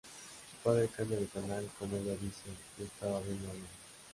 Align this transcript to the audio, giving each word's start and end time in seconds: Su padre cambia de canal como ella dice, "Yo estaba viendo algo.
Su 0.49 0.57
padre 0.67 0.87
cambia 0.87 1.19
de 1.19 1.27
canal 1.27 1.69
como 1.77 1.95
ella 1.95 2.13
dice, 2.19 2.45
"Yo 2.79 2.85
estaba 2.85 3.21
viendo 3.21 3.51
algo. 3.51 3.67